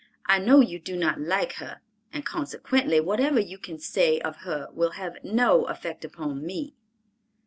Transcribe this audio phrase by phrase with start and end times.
[0.25, 1.79] I know you do not like her,
[2.11, 6.73] and consequently, whatever you can say of her will have no effect upon me."